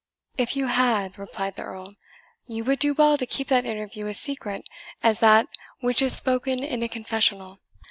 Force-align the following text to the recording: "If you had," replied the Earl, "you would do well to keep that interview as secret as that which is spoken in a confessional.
"If 0.35 0.55
you 0.55 0.65
had," 0.65 1.19
replied 1.19 1.57
the 1.57 1.61
Earl, 1.63 1.93
"you 2.47 2.63
would 2.63 2.79
do 2.79 2.95
well 2.95 3.19
to 3.19 3.25
keep 3.27 3.49
that 3.49 3.67
interview 3.67 4.07
as 4.07 4.19
secret 4.19 4.67
as 5.03 5.19
that 5.19 5.45
which 5.81 6.01
is 6.01 6.15
spoken 6.17 6.63
in 6.63 6.81
a 6.81 6.89
confessional. 6.89 7.59